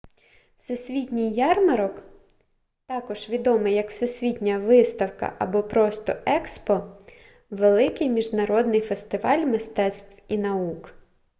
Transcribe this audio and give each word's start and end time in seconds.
всесвітній 0.57 1.31
ярмарок 1.33 2.03
також 2.85 3.29
відомий 3.29 3.73
як 3.75 3.89
всесвітня 3.89 4.57
виставка 4.59 5.33
або 5.39 5.63
просто 5.63 6.15
експо— 6.25 6.83
великий 7.49 8.09
міжнародний 8.09 8.81
фестиваль 8.81 9.39
мистецтв 9.45 10.15
і 10.27 10.37
наук 10.37 10.93